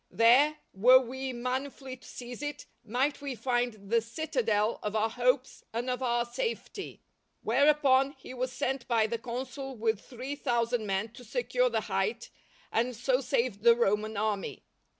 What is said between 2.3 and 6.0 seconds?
it, might we find the citadel of our hopes and